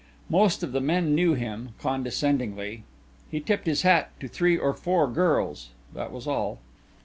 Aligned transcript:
Most 0.31 0.63
of 0.63 0.71
the 0.71 0.81
men 0.81 1.13
knew 1.13 1.35
him, 1.35 1.75
condescendingly; 1.79 2.83
he 3.29 3.39
tipped 3.39 3.67
his 3.67 3.83
hat 3.83 4.09
to 4.19 4.27
three 4.27 4.57
or 4.57 4.73
four 4.73 5.05
girls. 5.07 5.69
That 5.93 6.11
was 6.11 6.25
all. 6.25 6.57